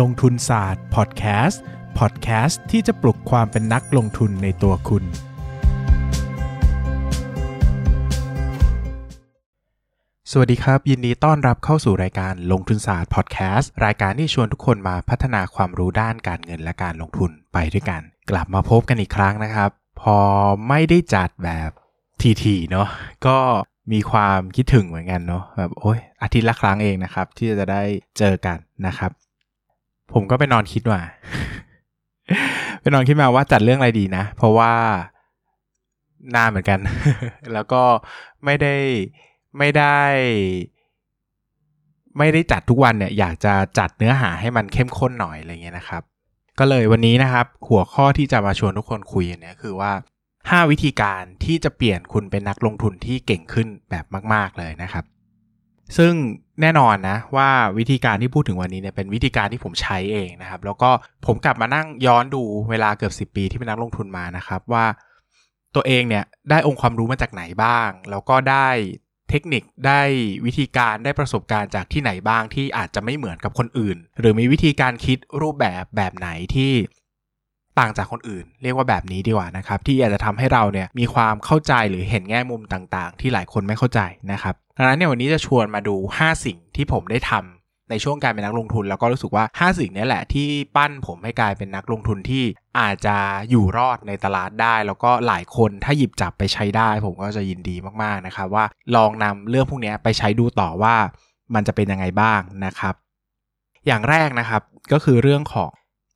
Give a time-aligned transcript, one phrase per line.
[0.00, 1.62] ลงทุนศาสตร์พอดแคสต์
[1.98, 5.04] พอดแคสต์ที่จะปลุกความเป็นนักลงทุนในตัวคุณ
[10.30, 19.70] สวัสดีครับ ยินดีต้อนรับเข้าสู่รายการลงทุนศาสตร์พอดแคสต์รายการที่ชวนทุกคนมาพัฒนาความรู้ด้านการเงินและการลงทุนไปด้วยกัน กลับมาพบกันอีกครั้งนะครับ
[20.00, 20.18] พอ
[20.68, 21.70] ไม่ได้จัดแบบ
[22.44, 22.88] ทีๆเนาะ
[23.26, 23.38] ก็
[23.92, 27.82] มีความคิดถึงเหมือนกันเนาะแบบโอ้ยอาทิตย์ละครั้งเองนะครับ ที่จะได้
[28.18, 29.10] เจอกันนะครับ
[30.12, 31.00] ผมก็ไปนอนคิดว่า
[32.80, 34.72] ไปนอนคิดมาว่าจัดเรื่องอะไรดีนะ เพราะว่า
[36.34, 36.78] นานเหมือนกัน
[37.52, 37.82] แล้วก็
[38.44, 38.76] ไม่ได้
[39.58, 39.98] ไม่ได้
[42.18, 46.02] ไม่ได้จัดทุกวันเนี่ย อยากจะจัดเนื้อหาให้มันเข้มข้นหน่อยอะไรเงี้ยนะครับ
[46.58, 49.92] ก็เลยวันนี้นะครับ หัวข้อที่จะมาชวนทุกคนคุยเนี่ยคือว่า
[50.32, 55.04] 5 วิธีการที่จะเปลี่ยนคุณเป็นนักลงทุนที่เก่งขึ้นแบบมาก ๆเลยนะครับ
[55.96, 56.12] ซึ่ง
[56.60, 60.90] แน่นอนนะว่าวิธีการที่พูดถึงวันนี้เนี่ยเป็นวิธีการที่ผมใช้เองนะครับ แล้วก็
[61.26, 64.86] ผมกลับมานั่งย้อนดูเวลาเกือบ 10 ปีที่เป็นนักลงทุนมานะครับว่า
[65.74, 68.68] ตัวเองเนี่ยได้องค์ความรู้มาจากไหนบ้าง แล้วก็ได้
[69.30, 70.00] เทคนิคได้
[70.46, 76.72] วิธีการได้ประสบการณ์จากที่ไหนบ้างที่อาจจะไม่เหมือนกับคนอื่น หรือมีวิธีการคิดรูปแบบแบบไหนที่
[77.78, 84.00] ต่างจากคนอื่น เรียกว่าแบบนี้ดีกว่านะครับที่อาจจะทำให้เราเนี่ยมีความเข้าใจหรือเห็นแง่มุมต่างๆ ที่หลายคนไม่เข้าใจ
[84.32, 92.44] นะครับดังนั้นเนี่ยวันนี้จะชวนมาดู 5 สิ่งที่ผมได้ทำในช่วงการเป็นนักลงทุน แล้วก็รู้สึกว่า 5 สิ่งนี้แหละที่ปั้นผมให้กลายเป็นนักลงทุนที่
[92.78, 93.16] อาจจะ
[93.50, 98.64] อยู่รอดในตลาดได้ แล้วก็หลายคนถ้าหยิบจับไปใช้ได้ ผมก็จะยินดีมากๆนะครับว่า
[98.96, 100.96] ลองนำเรื่องพวกนี้ไปใช้ดูต่อว่า
[101.54, 102.94] มันจะเป็นยังไงบ้างนะครับ
[103.86, 105.70] อย่างแรกนะครับก็คือเรื่องของ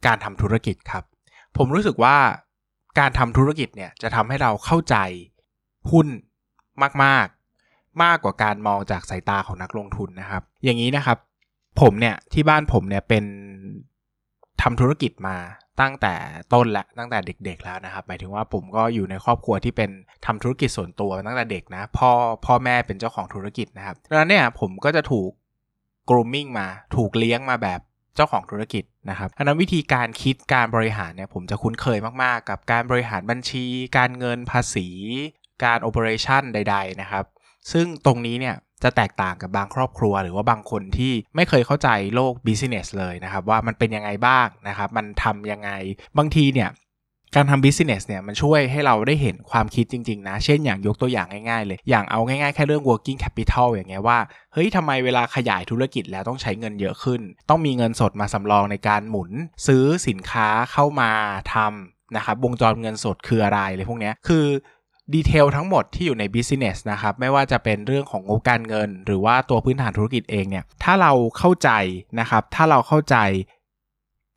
[0.07, 1.05] การทำธุรกิจครับ
[1.57, 2.17] ผมรู้สึกว่า
[2.99, 4.97] การทำธุรกิจเนี่ยจะทำให้เราเข้าใจ
[5.91, 6.07] หุ้น
[7.05, 7.27] มาก
[7.65, 11.19] ๆ มากกว่าการมองจากสายตาของนักลงทุนนะครับ อย่างนี้นะครับ
[11.81, 13.25] ผมเนี่ยที่บ้านผมเนี่ยเป็น
[14.63, 15.37] ทำธุรกิจมา
[15.81, 16.15] ตั้งแต่
[16.53, 19.91] ต้นและตั้งแต่เด็ก ๆ แล้วนะครับ หมายถึงว่าผมก็อยู่ในครอบครัวที่เป็น
[20.27, 22.11] ทำธุรกิจส่วนตัวตั้งแต่เด็กนะพ่อ
[22.47, 25.31] พ่อแม่เป็นเจ้าของธุรกิจนะครับดังนั้นเนี่ยผมก็จะถูก
[26.11, 26.67] grooming มา
[26.97, 27.81] ถูกเลี้ยงมาแบบ
[28.17, 33.65] เจ้าของธุรกิจ นะครับอันนั้นวิธีการคิดการบริหารเนี่ยผมจะคุ้นเคยมากๆ กับการบริหารบัญชี
[33.97, 34.89] การเงินภาษี
[35.65, 37.25] การ operation ใด ๆ นะครับ
[37.73, 45.71] ซึ่งตรงนี้เนี่ยจะแตกต่างกับบางครอบครัว หรือว่าบางคนที่ไม่เคยเข้าใจโลก business เลยนะครับว่ามันเป็นยังไงบ้างนะครับ มันทำยังไง
[46.19, 46.69] บางทีเนี่ย
[47.35, 54.19] การทำ business เนี่ยมันช่วยให้เราได้เห็นความคิดจริง ๆ นะ เช่นอย่างยกตัวอย่างง่ายๆ เลย อย่างเอาง่ายๆ แค่เรื่อง working capital อย่างเงี้ยว่า
[54.53, 59.31] เฮ้ยทำไมเวลาขยายธุรกิจแล้วต้องใช้เงินเยอะขึ้น ต้องมีเงินสดมาสำรองในการหมุน
[59.67, 61.11] ซื้อสินค้าเข้ามา
[61.55, 64.47] ทำนะครับวงจรเงินสดคืออะไรเลยพวกเนี้ยคือ
[65.15, 71.71] ดีเทลทั้งหมดที่อยู่ใน business นะครับ ไม่ว่าจะเป็นเรื่องของงบการเงิน หรือว่าตัวพื้นฐานธุรกิจเองเนี่ยถ้าเราเข้าใจ
[72.21, 73.17] นะครับถ้าเราเข้าใจ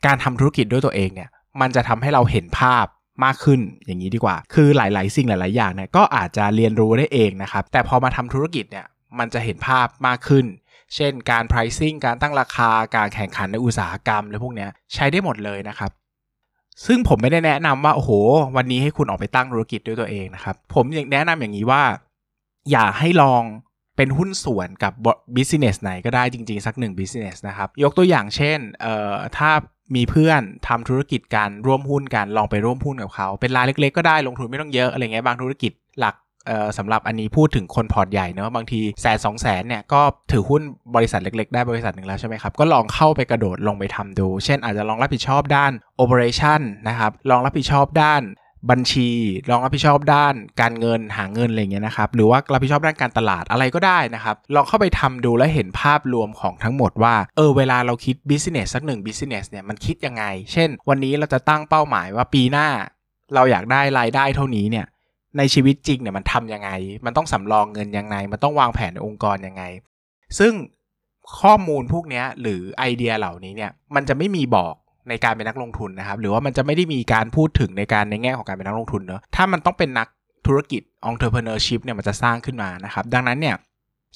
[0.06, 1.30] การทำธุรกิจด้วยตัวเองเนี่ย
[1.62, 2.86] มันจะทำให้เราเห็นภาพ
[3.24, 8.86] มากขึ้นอย่างนี้ดีกว่า คือหลาย ๆ สิ่งหลาย ๆ อย่างเนี่ยก็อาจจะเรียนรู้ได้เองนะครับ แต่พอมาทำธุรกิจเนี่ย
[9.20, 10.46] มันจะเห็นภาพมากขึ้น
[10.96, 15.92] เช่นการ pricing การตั้งราคา การแข่งขันในอุตสาหกรรมอะไรพวกเนี้ยใช้ได้หมดเลยนะครับ
[16.86, 18.12] ซึ่งผมไม่ได้แนะนำว่าโอ้โห
[18.56, 21.84] วันนี้ให้คุณออกไปตั้งธุรกิจด้วยตัวเองนะครับ ผมยังแนะนำอย่างนี้ว่า
[22.72, 23.44] อยากให้ลอง
[23.98, 24.94] เป็นหุ้นส่วนกับ
[25.36, 29.52] business ไหนก็ได้จริง ๆ สักหนึ่ง business นะครับ ยกตัวอย่างเช่นเอ่อถ้า
[29.96, 36.16] มีเพื่อนทำธุรกิจการร่วมหุ้นกันลองไปร่วมหุ้นกับเขา เป็นรายเล็กๆก็ได้ลงทุนไม่ต้องเยอะอะไรเงี้ยบางธุรกิจหลัก
[36.78, 40.62] สำหรับอันนี้พูดถึงคนพอร์ตใหญ่เนอะบางทีแสนสองแสนเนี่ยก็ถือหุ้น
[40.96, 45.72] บริษัทเล็ก ๆ ได้บริษัทหนึ่งแล้วใช่ไหมครับ ก็ลองเข้าไปกระโดดลงไปทำดู เช่นอาจจะลองรับผิดชอบด้าน
[46.04, 48.22] operation นะครับลองรับผิดชอบด้าน
[48.70, 49.10] บัญชี
[49.50, 60.24] ลองรับผิดชอบด้านการเงินหาเงินอะไรเงี้ยนะครับหรือว่ารับผิดชอบด้านการตลาดอะไรก็ได้นะครับลองเข้าไปทำดูและเห็นภาพรวมของทั้งหมดว่าเออเวลาเราคิด business สักหนึ่ง business เนี่ยมันคิดยังไง
[60.54, 62.68] เช่น วันนี้เราจะตั้งเป้าหมายว่าปีหน้า
[63.36, 64.86] เราอยากได้รายได้เท่านี้เนี่ย
[65.38, 66.70] ในชีวิตจริงเนี่ยมันทำยังไง
[67.06, 69.64] มันต้องสำรองเงินยังไง มันต้องวางแผนในองค์กรยังไง
[70.40, 70.54] ซึ่ง
[71.40, 74.76] ข้อมูลพวกนี้หรือไอเดียเหล่านี้เนี่ยมันจะไม่มีบอก
[75.10, 80.08] ในการเป็นนักลงทุนนะครับ หรือว่ามันจะไม่ได้มีการพูดถึงในการในแง่ของการเป็นนักลงทุนเนอะถ้ามันต้องเป็นนัก
[80.48, 83.56] ธุรกิจ entrepreneurship เนี่ยมันจะสร้างขึ้นมานะครับ ดังนั้นเนี่ย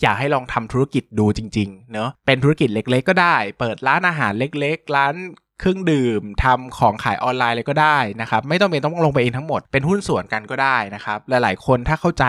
[0.02, 5.16] อยากให้ลองทำธุรกิจดูจริงๆ เนอะเป็นธุรกิจเล็กๆ ก็ได้ เปิดร้านอาหารเล็กๆ ร้าน
[5.60, 12.26] เครื่องดื่มทำของขายออนไลน์เลยก็ได้นะครับ ไม่ต้องเป็นต้องลงไปเองทั้งหมด เป็นหุ้นส่วนกันก็ได้นะครับ หลายๆ คนถ้าเข้าใจ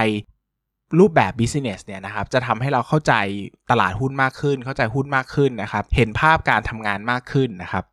[0.98, 3.14] รูปแบบ business เนี่ยนะครับ จะทำให้เราเข้าใจ
[3.70, 7.84] ตลาดหุ้นมากขึ้น เข้าใจหุ้นมากขึ้นนะครับ เห็นภาพการทำงานมากขึ้นนะครับ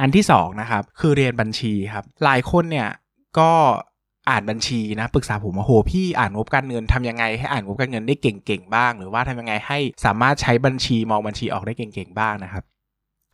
[0.00, 2.88] อันที่2นะครับคือเรียนบัญชีครับหลายคนเนี่ย
[3.38, 3.50] ก็
[4.30, 12.64] อ่านบัญชีนะปรึกษาผมว่าโหพี่อ่านงบการเงินทำยังไงให้อ่านงบการเงินได้เก่งๆบ้าง หรือว่าทำยังไงให้สามารถใช้บัญชีมองบัญชีออกได้เก่งๆบ้างนะครับ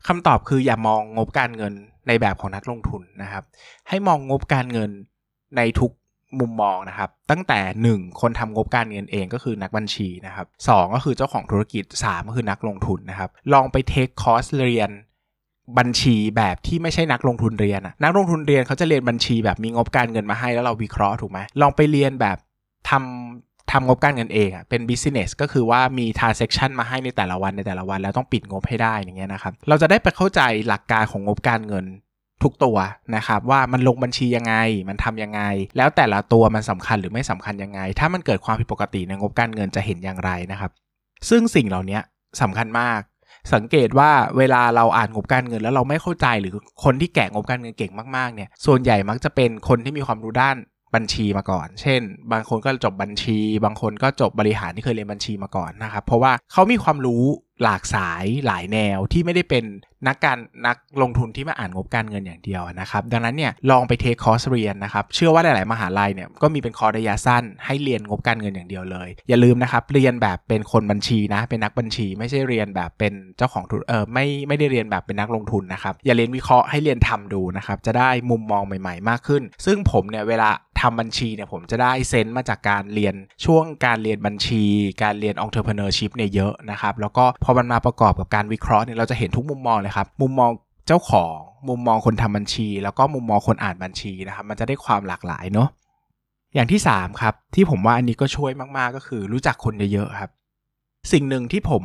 [0.06, 1.72] คำตอบคืออย่ามองงบการเงิน
[2.08, 3.42] ในแบบของนักลงทุนนะครับ
[3.88, 4.90] ให้มองงบการเงิน
[5.56, 5.92] ในทุก
[6.40, 14.90] มุมมองนะครับ ตั้งแต่ 1 คนทำงบการเงินเองก็คือนักบัญชีนะครับสก็คือเจ้าของธุรกิจ 3 ก็คือนักลงทุนนะครับ ลองไปเทคคอร์สเรียน
[15.78, 22.36] บัญชีแบบที่ไม่ใช่นักลงทุนเรียนอะนักลงทุนเรียนเขาจะเรียนบัญชีแบบมีงบการเงินมาให้แล้วเราวิเคราะห์ถูกไหมลองไปเรียนแบบ
[22.88, 31.86] ทำทำงบการเงินเองอะเป็น business ก็คือว่ามี transaction มาให้ในแต่ละวันในแต่ละวัน แล้วต้องปิดงบให้ได้อย่างเงี้ยนะครับเราจะได้ไปเข้าใจหลักการของงบการเงิน
[32.42, 32.76] ทุกตัว
[33.16, 34.54] นะครับว่ามันลงบัญชียังไง
[34.88, 35.42] มันทำยังไง
[35.76, 40.70] แล้วแต่ละตัวมันสำคัญหรือไม่สำคัญยังไง ถ้ามันเกิดความผิดปกติในงบการเงินจะเห็นอย่างไรนะครับ
[41.28, 41.98] ซึ่งสิ่งเหล่านี้
[42.42, 43.00] สำคัญมาก
[43.54, 46.54] สังเกตว่าเวลาเราอ่านงบการเงินแล้วเราไม่เข้าใจหรือ
[46.84, 50.56] คนที่แกะงบการเงินเก่งมากๆเนี่ยส่วนใหญ่มักจะเป็นคนที่มีความรู้ด้าน
[50.94, 52.00] บัญชีมาก่อน เช่น
[52.32, 57.24] บางคนก็จบบัญชี บางคนก็จบบริหารที่เคยเรียนบัญชีมาก่อนนะครับ เพราะว่าเขามีความรู้
[57.62, 59.64] หลากสายหลายแนวที่ไม่ได้เป็น
[60.08, 80.50] นักการนักลงทุนที่มาอ่านงบการเงินอย่างเดียวนะครับ ดังนั้นเนี่ยลองไปเทคคอร์สเรียนนะครับ เชื่อว่าหลาย ๆ มหาลัยเนี่ยก็มีเป็นคอร์สระยะสั้นให้เรียนงบการเงินอย่างเดียวเลย อย่าลืมนะครับเรียนแบบเป็นคนบัญชีนะ เป็นนักบัญชี ไม่ใช่เรียนแบบเป็นเจ้าของทุนเออไม่ไม่ได้เรียนแบบเป็นนักลงทุนนะครับอย่าเรียนวิเคราะห์ให้เรียนทำดูนะครับจะได้มุมมองใหม่ ๆ มากขึ้น ซึ่งผมเนี่ยเวลา
[80.80, 83.14] ทำบัญชีเนี่ยผมจะได้ sense มาจากการเรียน
[83.44, 84.64] ช่วงการเรียนบัญชี
[85.02, 90.50] การเรียน entrepreneurship เนี่ยเยอะนะครับแล้วก็พอมันมาประกอบกับการวิเคราะห์เนี่ยเราจะเห็นทุกมุมมองเลยครับ มุมมอง
[90.86, 91.36] เจ้าของ
[91.68, 95.68] มุมมองคนทำบัญชี แล้วก็มุมมองคนอ่านบัญชีนะครับ มันจะได้ความหลากหลายเนาะ
[96.54, 100.30] อย่างที่ 3 ครับ ที่ผมว่าอันนี้ก็ช่วยมาก ๆ ก็คือรู้จักคนเยอะๆครับ
[101.12, 101.84] สิ่งหนึ่งที่ผม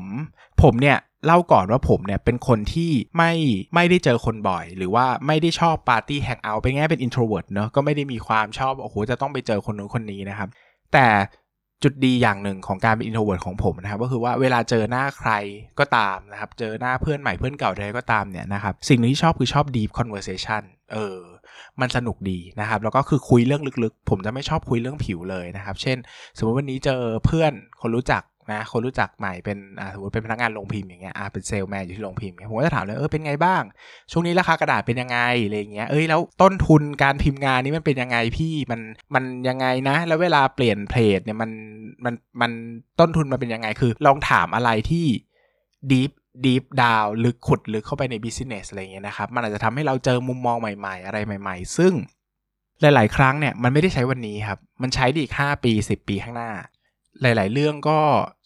[0.63, 3.31] ผมเนี่ยเล่าก่อนว่าผมเนี่ยเป็นคนที่ไม่
[3.75, 10.49] ไม่ได้เจอคนบ่อย หรือว่าไม่ได้ชอบปาร์ตี้ hang out เป็นแง่เป็น introvert เนาะก็ไม่ได้มีความชอบโอ้โหจะต้องไปเจอคนนู้นคนนี้นะครับ
[10.93, 11.07] แต่
[11.83, 15.31] จุดดีอย่างหนึ่งของการเป็น introvert ของผมนะครับก็คือว่าเวลาเจอหน้าใคร
[15.79, 20.63] ก็ตามนะครับ เจอหน้าเพื่อนใหม่เพื่อนเก่าใดก็ตามเนี่ยนะครับ สิ่งที่ชอบคือชอบ deep conversation
[20.93, 21.19] เออ
[21.81, 25.97] มันสนุกดีนะครับ แล้วก็คือคุยเรื่องลึกๆ ผมจะไม่ชอบคุยเรื่องผิวเลยนะครับ เช่น
[26.37, 27.51] สมมติวันนี้เจอเพื่อน
[27.81, 28.21] คนรู้จัก
[28.51, 29.57] นะคนรู้จักใหม่เป็น
[29.93, 33.61] สมมติเป็นพนักงานโรงพิมพ์อย่างเงี้ยเป็นเซลแมนอยู่ที่โรงพิมพ์ผมก็จะถามเลยเออเป็นไงบ้าง
[34.11, 38.81] ช่วงนี้ราคากระดาษเป็นยังไงอะไรเงี้ยเอ้ยแล้วต้นทุนการพิมพ์งานนี้มันเป็นยังไงพี่มัน
[39.15, 41.51] มันยังไงนะ แล้วเวลาเปลี่ยน plate เนี่ยมัน
[42.05, 42.51] มันมัน
[42.99, 45.05] ต้นทุนมันเป็นยังไงคือ ลองถามอะไรที่
[45.91, 46.11] deep
[46.45, 51.93] deep down ลึกขุดลึกเข้าไปใน business อะไรเงี้ยนะครับมันอาจจะทำให้เราเจอมุมมองใหม่ ๆ อะไรใหม่ ๆ ซึ่ง
[52.81, 56.51] หลาย ๆ ครั้งเนี่ยมันไม่ได้ใช้วันนี้ครับ มันใช้ในอีก5ปี 10 ปีข้างหน้า
[57.21, 57.99] หลาย ๆ เรื่องก็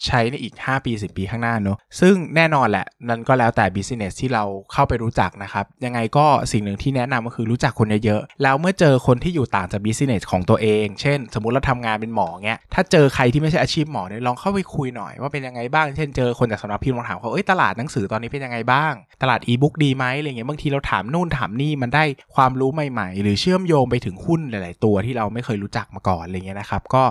[0.05, 18.93] ใช้ในอีก 5 ปี 10 ปีข้างหน้าเนอะซึ่งแน่นอนแหละนั่นก็แล้วแต่ business ที่เราเข้าไปรู้จักนะครับ ยังไงก็สิ่งหนึ่งที่แนะนำก็คือรู้จักคนเยอะ ๆ แล้วเมื่อเจอคนที่อยู่ต่างจาก business ของตัวเอง เช่น สมมติเราทำงานเป็นหมอเงี้ยถ้าเจอใครที่ไม่ใช่อาชีพหมอเนี่ยลองเข้าไปคุยหน่อยว่าเป็นยังไงบ้าง เช่นเจอคนจากสำนักพิมพ์ลองถามเขาเอ้ยตลาดหนังสือตอนนี้เป็นยังไงบ้าง
[19.21, 22.03] ตลาดอีบุ๊กดีไหมอะไรเงี้ยบางทีเราถามนู่นถามนี่มันได้
[22.35, 27.03] ความรู้ใหม่ ๆ หรือเชื่อมโยงไปถึงหุ้นหลาย ๆ ตัวที่เราไม่เคยรู้จักมาก่อนอะไรเงี้ยนะครับก็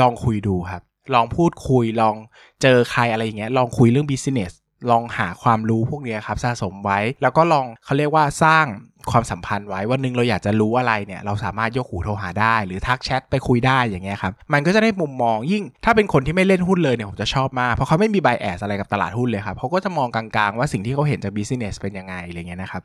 [0.00, 0.82] ลองคุยดูครับ
[1.14, 2.14] ลองพูดคุยลอง
[2.62, 4.52] เจอใครอะไรอย่างเงี้ยลองคุยเรื่องบิสเนส
[4.90, 8.66] ลองหาความรู้พวกนี้ครับสะสมไว้ แล้วก็ลองเขาเรียกว่าสร้าง
[9.10, 22.82] ความสัมพันธ์ไว้วันนึงเราอยากจะรู้อะไรเนี่ย เราสามารถยกหูโทรหาได้ หรือทักแชทไปคุยได้อย่างเงี้ยครับ มันก็จะได้มุมมองยิ่งถ้าเป็นคนที่ไม่เล่นหุ้นเลยเนี่ย ผมจะชอบมาก เพราะเขาไม่มีไบแอสอะไรกับตลาดหุ้นเลยครับเขาก็จะมองกลางๆ ว่าสิ่งที่เขาเห็นจากบิสเนสเป็นยังไงอะไรเงี้ยนะครับ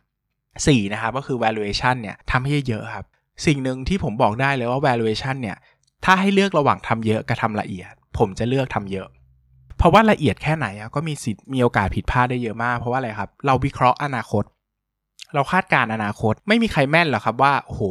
[0.68, 3.06] สี่นะครับก็คือ valuation เนี่ยทำให้เยอะครับ
[3.46, 5.58] สิ่งหนึ่งที่ผมบอกได้เลยว่า valuation เนี่ย
[6.06, 9.08] ถ้าให้เลือกระหว่างทำเยอะกับทาละเอียด ผมจะเลือกทำเยอะ
[9.78, 14.44] เพราะว่าละเอียดแค่ไหนก็มีสิทธิ์มีโอกาสผิดพลาดได้เยอะมาก เพราะว่าอะไรครับ เราวิเคราะห์อนาคต
[15.34, 17.84] เราคาดการอนาคตไม่มีใครแม่นหรอกครับว่าโอ้โห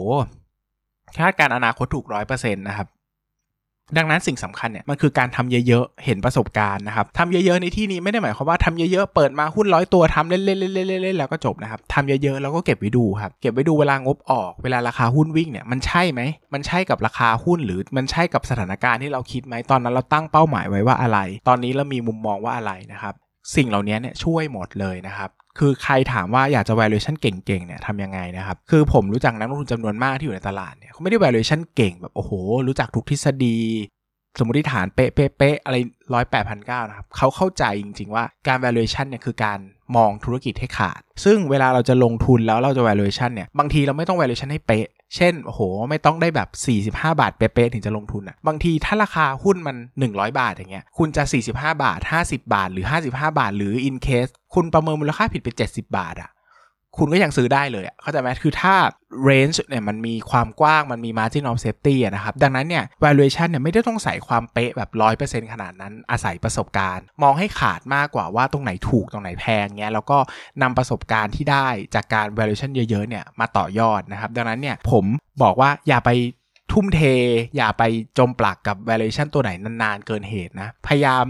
[1.18, 2.88] คาดการอนาคตถูกร้อยเปอร์เซ็นต์นะครับ
[3.96, 16.20] ดังนั้นสิ่งสำคัญเนี่ยมันคือการทำเยอะๆ เห็นประสบการณ์นะครับทำเยอะๆในที่นี้ไม่ได้หมายความว่าทำเยอะๆ เปิดมาหุ้นร้อยตัวทำเล่นๆๆๆแล้วก็จบนะครับทำเยอะๆแล้วก็เก็บไว้ดูครับ เก็บไว้ดูเวลางบออก เวลาราคาหุ้นวิ่งเนี่ยมันใช่ไหม
[16.54, 21.18] มันใช่กับราคาหุ้นหรือมันใช่กับสถานการณ์ที่เราคิดไหมตอนนั้นเราตั้งเป้าหมายไว้ว่าอะไร
[21.48, 23.14] ตอนนี้เรามีมุมมองว่าอะไรนะครับ
[23.56, 32.32] สิ่งเหล่านี้เนี่ยช่วยหมดเลยนะครับ คือใครถามว่าอยากจะ valuation เก่งๆเนี่ยทำยังไงนะครับ คือผมรู้จักนักลงทุนจำนวนมากที่อยู่ในตลาดเนี่ยเขาไม่ได้ valuation เก่งแบบโอ้โห
[32.68, 33.58] รู้จักทุกทฤษฎี
[34.38, 35.76] สมมติฐานเป๊ะเป๊ะเป๊ะอะไร
[36.14, 39.58] ร้อยแปดพันเก้านะครับเขาเข้าใจจริงๆว่าการ valuation เนี่ยคือการ
[39.96, 46.48] มองธุรกิจให้ขาด ซึ่งเวลาเราจะลงทุนแล้วเราจะ valuation เนี่ยบางทีเราไม่ต้อง valuation ให้เป๊ะ เช่นโอ้โหไม่ต้องได้แบบ
[46.92, 49.76] 45 บาทเป๊ะๆถึงจะลงทุนอะบางทีถ้าราคาหุ้นมัน
[50.08, 56.30] 100 บาทอย่างเงี้ยคุณจะ 45 บาท 50 บาท หรือ 55 บาท หรือ in case คุณประเมินมูลค่าผิดไป 70 บาทอะ
[56.98, 58.74] คุณก็ยังซื้อได้เลยเข้าใจไหมคือถ้า
[59.28, 70.18] range เนี่ยมันมีความกว้างมันมี margin of safety นะครับ ดังนั้นเนี่ย valuation เนี่ยไม่ได้ต้องใส่ความเป๊ะแบบ 100%ขนาดนั้นอาศัยประสบการณ์ มองให้ขาดมากกว่าว่าตรงไหนถูกตรงไหนแพงเงี้ยแล้วก็
[70.62, 75.04] นำประสบการณ์ที่ได้จากการ valuation เยอะๆเนี่ยมาต่อยอดนะครับ ดังนั้นเนี่ยผม
[75.42, 76.10] บอกว่าอย่าไป
[76.72, 77.00] ทุ่มเท
[77.56, 77.82] อย่าไป
[78.18, 81.26] จมปลักกับ valuation ตัวไหนนานๆเกินเหตุนะพยายาม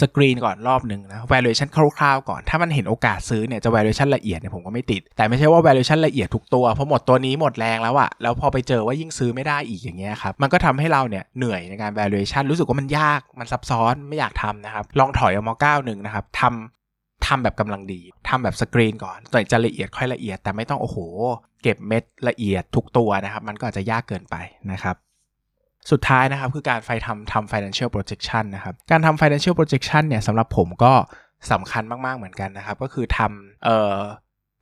[0.00, 1.68] สกรีนก่อนรอบหนึ่งนะ valuation
[1.98, 20.98] คร่าวๆก่อน ถ้ามันเห็นโอกาสซื้อเนี่ยจะ valuation ละเอียดเนี่ยผมก็ไม่ติด แต่ไม่ใช่ว่า valuation ละเอียดทุกตัว เพอหมดตัวนี้หมดแรงแล้วอะแล้วพอไปเจอว่ายิ่งซื้อไม่ได้อีกอย่างเงี้ยครับ มันก็ทำให้เราเนี่ยเหนื่อยในการ valuation รู้สึกว่ามันยาก มันซับซ้อน ไม่อยากทำนะครับ ลองถอยออกมาก้าวหนึ่งนะครับทำทำแบบกำลังดีทำแบบสกรีนก่อนต่จะละเอียดค่อยละเอียด แต่ไม่ต้องโอ้โห
[21.62, 24.36] เก็บเม็ดละเอียดทุกตัวนะครับ มันก็อาจจะยากเกินไป
[24.72, 24.96] นะครับ
[25.90, 30.92] สุดท้ายนะครับคือการไฟทำทำ financial projection นะครับ การทำ financial projection เนี่ยสำหรับผมก็
[31.52, 33.98] สำคัญมาก ๆ เหมือนกันนะครับ ก็คือทำเอ่อ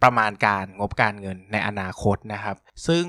[0.02, 2.56] ประมาณการงบการเงินในอนาคตนะครับ
[2.86, 3.04] ซึ่ง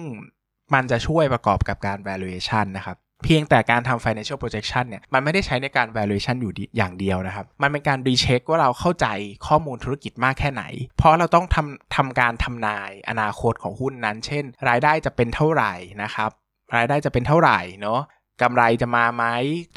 [0.74, 9.08] มันจะช่วยประกอบกับการ valuation นะครับเพียงแต่การทำ financial projection เนี่ย มันไม่ได้ใช้ในการ valuation อยู่อย่างเดียวนะครับ มันเป็นการรีเช็คว่าเราเข้าใจ
[9.48, 10.64] ข้อมูลธุรกิจมากแค่ไหน
[10.98, 16.32] เพราะเราต้องทำทำการทำนายอนาคตของหุ้นนั้น เช่น รายได้จะเป็นเท่าไหร่นะครับ
[16.76, 18.02] รายได้จะเป็นเท่าไหร่เนาะ
[18.44, 19.26] กำไรจะมาไหม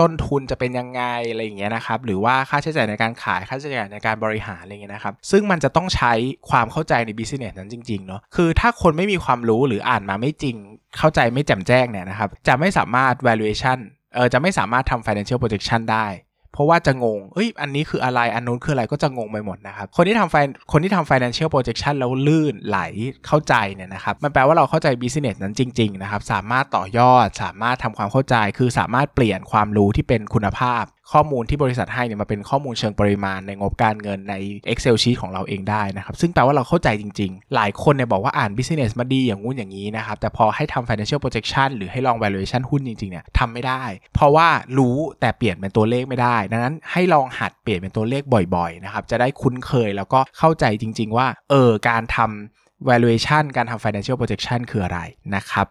[0.01, 6.13] ต้นทุนจะเป็นยังไงอะไรอย่างเงี้ยนะครับ หรือว่าค่าใช้จ่ายในการขายค่าใช้จ่ายในการบริหารอะไรเงี้ยนะครับ ซึ่งมันจะต้องใช้
[6.51, 10.57] ความเข้าใจในบิสเนสนั้นจริงๆเนาะคือถ้าคนไม่มีความรู้หรืออ่านมาไม่จริง
[10.99, 13.79] เข้าใจไม่แจ่มแจ้งเนี่ยนะครับ จะไม่สามารถ valuation
[14.15, 16.07] เออจะไม่สามารถทำ financial projection ได้
[16.53, 20.37] เพราะว่าจะงง เอ้ย อันนี้คืออะไร อันนู้นคืออะไร ก็จะงงไปหมดนะครับ คนที่ทำไฟ
[20.73, 22.79] คนที่ทำ financial projection แล้วลื่นไหล
[23.27, 34.35] เข้าใจเนี่ยนะครับ มันแปลว่าเราเข้าใจ business นั้นจริง ๆ นะครับ สามารถต่อยอด สามารถทำความเข้าใจ คือสามารถเปลี่ยนความรู้ที่เป็นคุณภาพ ข้อมูลที่บริษัทให้เนี่ยมาเป็นข้อมูลเชิงปริมาณในงบการเงินใน
[34.73, 43.83] Excel sheet ของเราเองได้นะครับ ซึ่งแปลว่าเราเข้าใจจริง ๆ หลายคนเนี่ยบอกว่าอ่าน business มาดีอย่างงู้นอย่างนี้นะครับ แต่พอให้ทำ financial projection หรือให้ลอง valuation หุ้นจริงๆเนี่ยทำไม่ได้
[44.15, 44.49] เพราะว่า
[44.79, 48.23] รู้แต่เปลี่ยนเป็นตัวเลขไม่ได้ ดังนั้นให้ลองหัดเปลี่ยนเป็นตัวเลข
[48.57, 55.01] บ่อยๆนะครับจะได้คุ้นเคยแล้วก็เข้าใจจริง ๆ ว่าเออการทำ valuation การทำ financial projection คืออะไร
[55.37, 55.67] นะครับ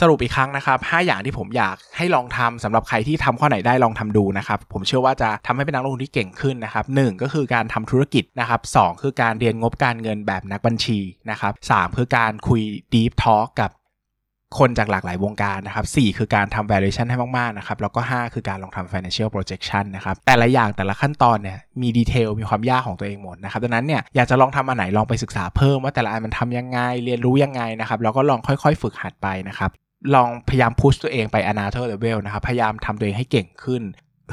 [0.00, 10.98] สรุปอีกครั้งนะครับ 5 อย่างที่ผมอยากให้ลองทำสำหรับใครที่ทำข้อไหนได้ลองทำดูนะครับ ผมเชื่อว่าจะทำให้เป็นนักลงทุนที่เก่งขึ้นนะครับหก็คือการทำธุรกิจนะครับสคือการเรียนงบการเงินแบบนักบัญชี
[11.30, 13.70] นะครับสคือการคุย deep talk กับ
[14.58, 24.84] คนจากหลากหลายวงการนะครับ4คือการทำ valuation ให้มาก ๆ นะครับ แล้วก็ 5 คือการลองทำ financial projection นะครับ แต่ละอย่างแต่ละขั้นตอนเนี่ย มีดีเทล มีความยากของตัวเองหมดนะครับ ดังนั้นเนี่ย อยากจะลองทำอันไหน
[24.96, 29.70] ลองไปศึกษาเพิ่มว่าแต่ละอันมันทำยังไง เรียนรู้ยังไงนะครับ แล้วก็ลองค่อย ๆ ฝึกหัดไปนะครับ
[30.14, 33.84] ลองพยายามพุชตัวเองไป another level นะครับ พยายามทำตัวเองให้เก่งขึ้น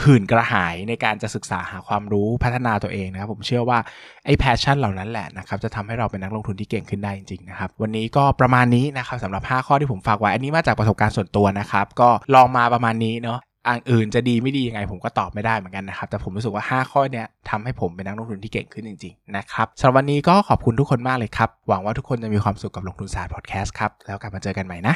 [0.03, 3.79] หื่นกระหายในการจะศึกษาหาความรู้พัฒนาตัวเองนะครับ ผมเชื่อว่า
[4.25, 24.95] ไอ้แพชชั่นเหล่านั้นแหละนะครับ จะทำให้เราเป็นนักลงทุนที่เก่งขึ้นได้จริงๆนะครับ วันนี้ก็ประมาณนี้นะครับสำหรับ 5 ข้อที่ผมฝากไว้ อันนี้มาจากประสบการณ์ส่วนตัวนะครับ ก็ลองมาประมาณนี้เนาะอันอื่นจะดีไม่ดียังไงผมก็ตอบไม่ได้เหมือนกันนะครับ แต่ผมรู้สึกว่า 5 ข้อเนี้ยทำให้ผมเป็นนักลงทุนที่เก่งขึ้นจริงๆนะครับสำหรับวันนี้ก็ขอบคุณทุกคนมากเลยครับ หวังว่าทุกคนจะมีความสุขกับลงทุนศาสตร์พอดแคสต์ครับ แล้วกลับมาเจอกันใหม่นะ